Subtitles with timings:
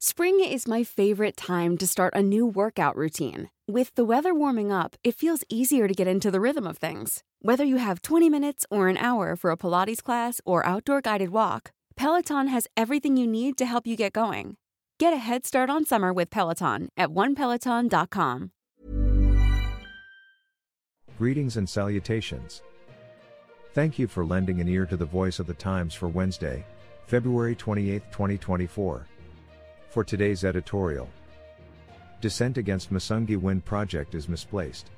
[0.00, 3.50] Spring is my favorite time to start a new workout routine.
[3.66, 7.24] With the weather warming up, it feels easier to get into the rhythm of things.
[7.42, 11.30] Whether you have 20 minutes or an hour for a Pilates class or outdoor guided
[11.30, 14.56] walk, Peloton has everything you need to help you get going.
[15.00, 18.52] Get a head start on summer with Peloton at onepeloton.com.
[21.18, 22.62] Greetings and salutations.
[23.74, 26.64] Thank you for lending an ear to the voice of the Times for Wednesday,
[27.08, 29.04] February 28, 2024.
[29.88, 31.08] For today's editorial,
[32.20, 34.90] Dissent against Masungi Wind Project is misplaced.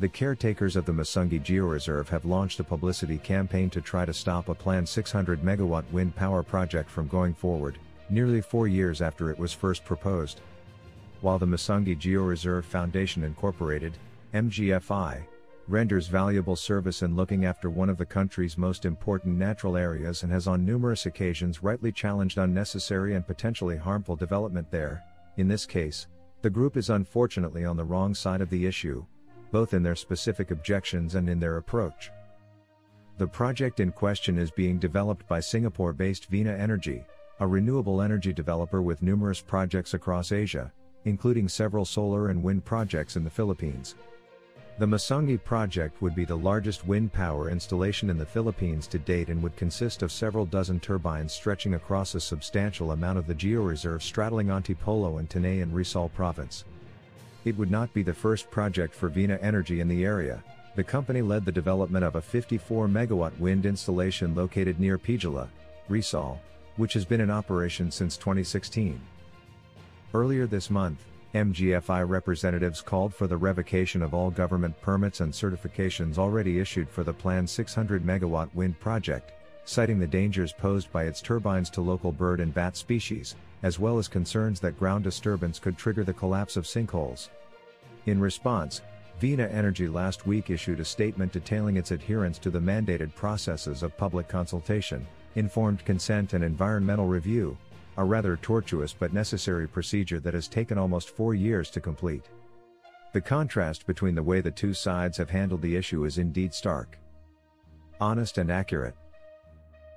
[0.00, 4.50] The caretakers of the Masungi Georeserve have launched a publicity campaign to try to stop
[4.50, 7.78] a planned 600 megawatt wind power project from going forward,
[8.10, 10.42] nearly four years after it was first proposed.
[11.22, 13.96] While the Masungi Georeserve Foundation Incorporated,
[14.34, 15.22] MGFI,
[15.68, 20.30] renders valuable service in looking after one of the country's most important natural areas and
[20.30, 25.02] has on numerous occasions rightly challenged unnecessary and potentially harmful development there.
[25.36, 26.06] In this case,
[26.42, 29.04] the group is unfortunately on the wrong side of the issue,
[29.50, 32.10] both in their specific objections and in their approach.
[33.18, 37.04] The project in question is being developed by Singapore based Vena Energy,
[37.40, 40.72] a renewable energy developer with numerous projects across Asia,
[41.04, 43.94] including several solar and wind projects in the Philippines.
[44.78, 49.30] The Masungi project would be the largest wind power installation in the Philippines to date
[49.30, 54.02] and would consist of several dozen turbines stretching across a substantial amount of the georeserve
[54.02, 56.66] straddling Antipolo and Tanay in Rizal province.
[57.46, 60.44] It would not be the first project for Vena Energy in the area.
[60.74, 65.48] The company led the development of a 54 megawatt wind installation located near Pililla,
[65.88, 66.38] Rizal,
[66.76, 69.00] which has been in operation since 2016.
[70.12, 71.02] Earlier this month,
[71.36, 77.04] MGFI representatives called for the revocation of all government permits and certifications already issued for
[77.04, 79.32] the planned 600 megawatt wind project,
[79.66, 83.98] citing the dangers posed by its turbines to local bird and bat species, as well
[83.98, 87.28] as concerns that ground disturbance could trigger the collapse of sinkholes.
[88.06, 88.80] In response,
[89.20, 93.96] Vena Energy last week issued a statement detailing its adherence to the mandated processes of
[93.98, 97.58] public consultation, informed consent and environmental review,
[97.96, 102.28] a rather tortuous but necessary procedure that has taken almost four years to complete.
[103.12, 106.98] The contrast between the way the two sides have handled the issue is indeed stark.
[108.00, 108.94] Honest and accurate.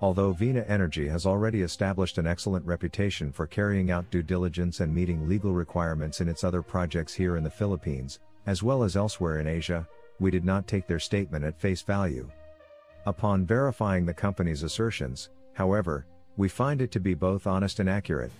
[0.00, 4.92] Although Vena Energy has already established an excellent reputation for carrying out due diligence and
[4.92, 9.38] meeting legal requirements in its other projects here in the Philippines, as well as elsewhere
[9.38, 9.86] in Asia,
[10.18, 12.28] we did not take their statement at face value.
[13.06, 16.06] Upon verifying the company's assertions, however,
[16.36, 18.32] we find it to be both honest and accurate.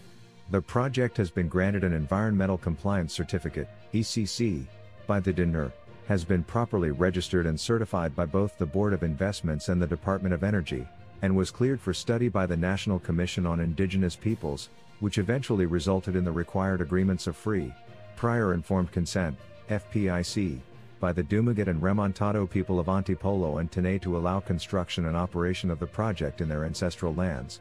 [0.51, 4.67] The project has been granted an Environmental Compliance Certificate, ECC,
[5.07, 5.73] by the DENR,
[6.09, 10.35] has been properly registered and certified by both the Board of Investments and the Department
[10.35, 10.87] of Energy,
[11.23, 14.69] and was cleared for study by the National Commission on Indigenous Peoples,
[15.01, 17.73] which eventually resulted in the required agreements of free,
[18.17, 19.37] prior informed consent,
[19.69, 20.61] FPIC,
[21.01, 25.71] by the Dumagat and Remontado people of Antipolo and Tanay to allow construction and operation
[25.71, 27.61] of the project in their ancestral lands.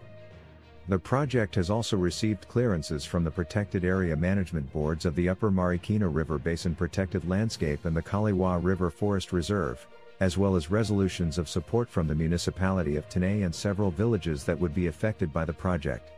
[0.88, 5.52] The project has also received clearances from the Protected Area Management Boards of the Upper
[5.52, 9.86] Marikina River Basin Protected Landscape and the Kaliwa River Forest Reserve,
[10.20, 14.60] as well as resolutions of support from the municipality of Tanay and several villages that
[14.60, 16.12] would be affected by the project.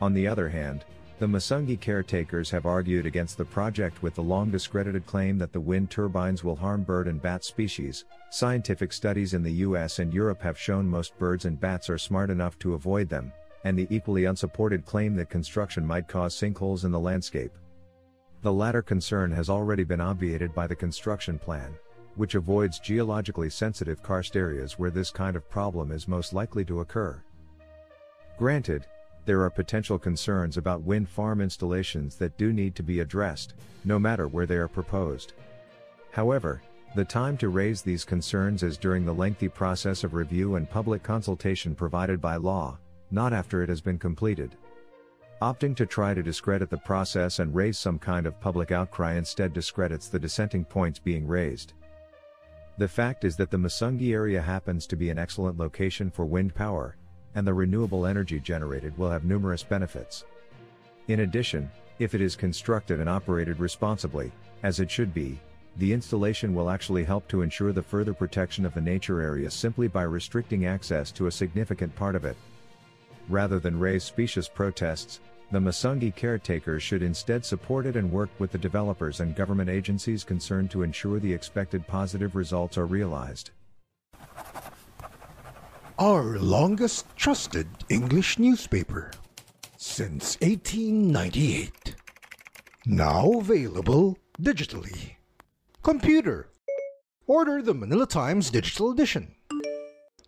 [0.00, 0.84] On the other hand,
[1.18, 5.60] the Masungi caretakers have argued against the project with the long discredited claim that the
[5.60, 8.06] wind turbines will harm bird and bat species.
[8.30, 12.30] Scientific studies in the US and Europe have shown most birds and bats are smart
[12.30, 13.32] enough to avoid them,
[13.64, 17.52] and the equally unsupported claim that construction might cause sinkholes in the landscape.
[18.42, 21.74] The latter concern has already been obviated by the construction plan,
[22.14, 26.80] which avoids geologically sensitive karst areas where this kind of problem is most likely to
[26.80, 27.22] occur.
[28.38, 28.86] Granted,
[29.24, 33.54] there are potential concerns about wind farm installations that do need to be addressed,
[33.84, 35.34] no matter where they are proposed.
[36.12, 36.62] However,
[36.94, 41.02] the time to raise these concerns is during the lengthy process of review and public
[41.02, 42.78] consultation provided by law,
[43.10, 44.56] not after it has been completed.
[45.40, 49.52] Opting to try to discredit the process and raise some kind of public outcry instead
[49.52, 51.74] discredits the dissenting points being raised.
[52.78, 56.54] The fact is that the Masungi area happens to be an excellent location for wind
[56.54, 56.96] power,
[57.34, 60.24] and the renewable energy generated will have numerous benefits.
[61.08, 64.32] In addition, if it is constructed and operated responsibly,
[64.62, 65.38] as it should be,
[65.76, 69.86] the installation will actually help to ensure the further protection of the nature area simply
[69.86, 72.36] by restricting access to a significant part of it.
[73.28, 75.20] Rather than raise specious protests,
[75.50, 80.24] the Masungi caretakers should instead support it and work with the developers and government agencies
[80.24, 83.50] concerned to ensure the expected positive results are realized.
[85.98, 89.10] Our longest trusted English newspaper.
[89.80, 91.94] since 1898.
[92.86, 95.14] Now available digitally.
[95.82, 96.50] Computer.
[97.26, 99.34] Order the Manila Times Digital Edition.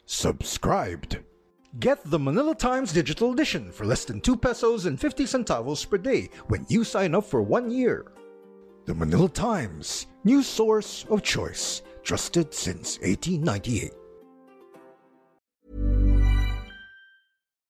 [0.07, 1.19] Subscribed.
[1.79, 5.99] Get the Manila Times Digital Edition for less than 2 pesos and 50 centavos per
[5.99, 8.07] day when you sign up for one year.
[8.87, 13.93] The Manila Times, news source of choice, trusted since 1898.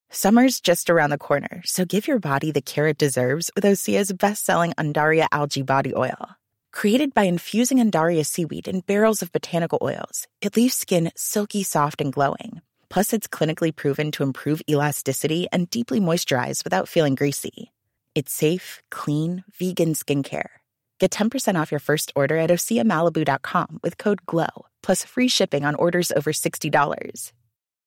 [0.08, 4.12] Summer's just around the corner, so give your body the care it deserves with Osea's
[4.12, 6.36] best-selling Undaria algae body oil.
[6.72, 12.00] Created by infusing Undaria seaweed in barrels of botanical oils, it leaves skin silky soft
[12.00, 12.62] and glowing.
[12.90, 17.72] Plus, it's clinically proven to improve elasticity and deeply moisturize without feeling greasy.
[18.14, 20.50] It's safe, clean, vegan skincare.
[20.98, 25.74] Get 10% off your first order at OseaMalibu.com with code GLOW, plus free shipping on
[25.74, 27.32] orders over $60.